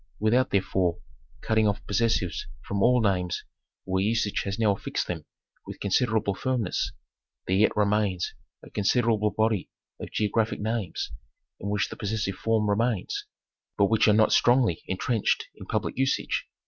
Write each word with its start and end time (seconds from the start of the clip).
Without, 0.19 0.49
therefore, 0.49 0.97
cutting 1.41 1.67
off 1.67 1.85
posses 1.85 2.17
sives 2.17 2.47
from 2.65 2.81
all 2.81 3.01
names 3.01 3.43
where 3.83 4.01
usage 4.03 4.41
has 4.45 4.57
now 4.57 4.73
fixed 4.73 5.05
them 5.05 5.25
with 5.67 5.79
consid 5.79 6.07
erable 6.09 6.35
firmness, 6.35 6.91
there 7.45 7.55
yet 7.57 7.77
remains 7.77 8.33
a 8.63 8.71
considerable 8.71 9.29
body 9.29 9.69
of 9.99 10.09
geo 10.11 10.31
graphic 10.33 10.59
names 10.59 11.11
in 11.59 11.69
which 11.69 11.89
the 11.89 11.95
possessive 11.95 12.33
form 12.35 12.67
remains, 12.67 13.27
but 13.77 13.91
which 13.91 14.07
are 14.07 14.13
not 14.13 14.33
strongly 14.33 14.81
intrenched 14.87 15.45
in 15.53 15.67
public 15.67 15.95
usage. 15.95 16.47